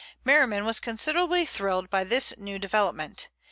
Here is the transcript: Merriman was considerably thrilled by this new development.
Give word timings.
Merriman 0.25 0.65
was 0.65 0.79
considerably 0.79 1.45
thrilled 1.45 1.91
by 1.91 2.03
this 2.03 2.33
new 2.39 2.57
development. 2.57 3.29